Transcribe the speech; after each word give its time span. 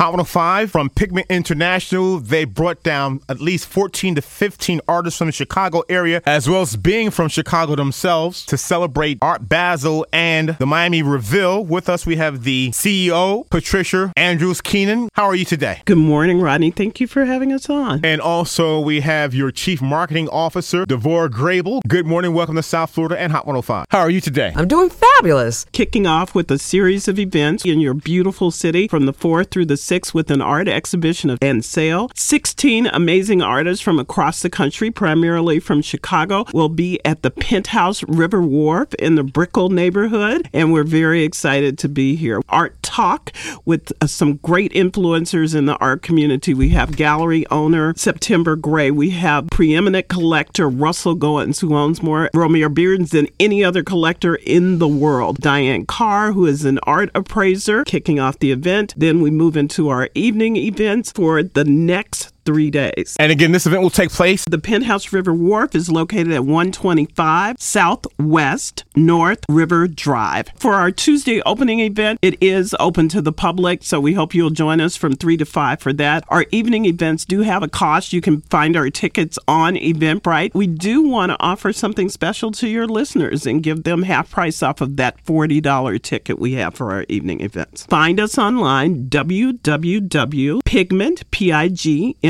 Hot 0.00 0.12
105 0.12 0.70
from 0.70 0.88
Pigment 0.88 1.26
International. 1.28 2.20
They 2.20 2.46
brought 2.46 2.82
down 2.82 3.20
at 3.28 3.38
least 3.38 3.66
14 3.66 4.14
to 4.14 4.22
15 4.22 4.80
artists 4.88 5.18
from 5.18 5.26
the 5.28 5.32
Chicago 5.32 5.82
area, 5.90 6.22
as 6.24 6.48
well 6.48 6.62
as 6.62 6.74
being 6.74 7.10
from 7.10 7.28
Chicago 7.28 7.76
themselves, 7.76 8.46
to 8.46 8.56
celebrate 8.56 9.18
Art 9.20 9.46
Basel 9.46 10.06
and 10.10 10.56
the 10.58 10.64
Miami 10.64 11.02
Reveal. 11.02 11.66
With 11.66 11.90
us, 11.90 12.06
we 12.06 12.16
have 12.16 12.44
the 12.44 12.70
CEO, 12.70 13.46
Patricia 13.50 14.10
Andrews 14.16 14.62
Keenan. 14.62 15.10
How 15.12 15.26
are 15.26 15.34
you 15.34 15.44
today? 15.44 15.82
Good 15.84 15.98
morning, 15.98 16.40
Rodney. 16.40 16.70
Thank 16.70 16.98
you 16.98 17.06
for 17.06 17.26
having 17.26 17.52
us 17.52 17.68
on. 17.68 18.00
And 18.02 18.22
also, 18.22 18.80
we 18.80 19.00
have 19.00 19.34
your 19.34 19.50
Chief 19.50 19.82
Marketing 19.82 20.30
Officer, 20.30 20.86
Devora 20.86 21.28
Grable. 21.28 21.82
Good 21.86 22.06
morning. 22.06 22.32
Welcome 22.32 22.56
to 22.56 22.62
South 22.62 22.88
Florida 22.88 23.20
and 23.20 23.32
Hot 23.32 23.44
105. 23.44 23.84
How 23.90 23.98
are 23.98 24.08
you 24.08 24.22
today? 24.22 24.54
I'm 24.56 24.66
doing 24.66 24.88
fabulous. 24.88 25.66
Kicking 25.72 26.06
off 26.06 26.34
with 26.34 26.50
a 26.50 26.58
series 26.58 27.06
of 27.06 27.18
events 27.18 27.66
in 27.66 27.80
your 27.80 27.92
beautiful 27.92 28.50
city 28.50 28.88
from 28.88 29.04
the 29.04 29.12
4th 29.12 29.50
through 29.50 29.66
the 29.66 29.89
6th 29.90 30.14
with 30.14 30.30
an 30.30 30.40
art 30.40 30.68
exhibition 30.68 31.36
and 31.42 31.64
sale. 31.64 32.12
16 32.14 32.86
amazing 32.86 33.42
artists 33.42 33.82
from 33.82 33.98
across 33.98 34.40
the 34.40 34.48
country, 34.48 34.88
primarily 34.92 35.58
from 35.58 35.82
Chicago, 35.82 36.44
will 36.52 36.68
be 36.68 37.04
at 37.04 37.22
the 37.22 37.30
Penthouse 37.30 38.04
River 38.04 38.40
Wharf 38.40 38.94
in 38.94 39.16
the 39.16 39.24
Brickell 39.24 39.68
neighborhood. 39.68 40.48
And 40.52 40.72
we're 40.72 40.84
very 40.84 41.24
excited 41.24 41.76
to 41.78 41.88
be 41.88 42.14
here. 42.14 42.40
Art 42.48 42.80
Talk 42.82 43.32
with 43.64 43.92
uh, 44.00 44.06
some 44.06 44.36
great 44.36 44.72
influencers 44.72 45.54
in 45.54 45.66
the 45.66 45.76
art 45.78 46.02
community. 46.02 46.54
We 46.54 46.70
have 46.70 46.96
gallery 46.96 47.46
owner 47.50 47.94
September 47.96 48.56
Gray. 48.56 48.90
We 48.90 49.10
have 49.10 49.48
preeminent 49.48 50.08
collector 50.08 50.68
Russell 50.68 51.14
Goings, 51.14 51.60
who 51.60 51.76
owns 51.76 52.02
more 52.02 52.30
Romare 52.34 52.72
Beardens 52.72 53.10
than 53.10 53.28
any 53.38 53.64
other 53.64 53.82
collector 53.82 54.36
in 54.36 54.78
the 54.78 54.88
world. 54.88 55.38
Diane 55.38 55.86
Carr, 55.86 56.32
who 56.32 56.46
is 56.46 56.64
an 56.64 56.78
art 56.82 57.10
appraiser, 57.14 57.84
kicking 57.84 58.20
off 58.20 58.38
the 58.38 58.52
event. 58.52 58.94
Then 58.96 59.20
we 59.20 59.30
move 59.30 59.56
into 59.56 59.79
our 59.88 60.08
evening 60.14 60.56
events 60.56 61.10
for 61.12 61.42
the 61.42 61.64
next 61.64 62.29
three 62.44 62.70
days. 62.70 63.16
And 63.18 63.30
again, 63.32 63.52
this 63.52 63.66
event 63.66 63.82
will 63.82 63.90
take 63.90 64.10
place. 64.10 64.44
The 64.44 64.58
Penthouse 64.58 65.12
River 65.12 65.32
Wharf 65.32 65.74
is 65.74 65.90
located 65.90 66.32
at 66.32 66.44
125 66.44 67.56
Southwest 67.58 68.84
North 68.96 69.44
River 69.48 69.86
Drive. 69.88 70.48
For 70.56 70.74
our 70.74 70.90
Tuesday 70.90 71.40
opening 71.42 71.80
event, 71.80 72.18
it 72.22 72.42
is 72.42 72.74
open 72.78 73.08
to 73.10 73.22
the 73.22 73.32
public, 73.32 73.82
so 73.82 74.00
we 74.00 74.14
hope 74.14 74.34
you'll 74.34 74.50
join 74.50 74.80
us 74.80 74.96
from 74.96 75.14
3 75.14 75.36
to 75.38 75.44
5 75.44 75.80
for 75.80 75.92
that. 75.94 76.24
Our 76.28 76.46
evening 76.50 76.84
events 76.84 77.24
do 77.24 77.40
have 77.42 77.62
a 77.62 77.68
cost. 77.68 78.12
You 78.12 78.20
can 78.20 78.42
find 78.42 78.76
our 78.76 78.90
tickets 78.90 79.38
on 79.46 79.76
Eventbrite. 79.76 80.54
We 80.54 80.66
do 80.66 81.02
want 81.02 81.30
to 81.30 81.36
offer 81.40 81.72
something 81.72 82.08
special 82.08 82.50
to 82.52 82.68
your 82.68 82.86
listeners 82.86 83.46
and 83.46 83.62
give 83.62 83.84
them 83.84 84.02
half 84.02 84.30
price 84.30 84.62
off 84.62 84.80
of 84.80 84.96
that 84.96 85.24
$40 85.24 86.02
ticket 86.02 86.38
we 86.38 86.52
have 86.54 86.74
for 86.74 86.92
our 86.92 87.04
evening 87.08 87.40
events. 87.40 87.86
Find 87.86 88.20
us 88.20 88.38
online, 88.38 89.08
www.pigment, 89.08 90.60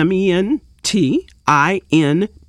P-I-G-M-E-N-T, 0.01 1.27
I-N-T-L 1.47 2.21
dot 2.21 2.40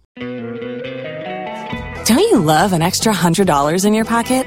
Don't 2.05 2.19
you 2.19 2.39
love 2.39 2.73
an 2.73 2.83
extra 2.83 3.13
$100 3.13 3.85
in 3.85 3.95
your 3.95 4.05
pocket? 4.05 4.47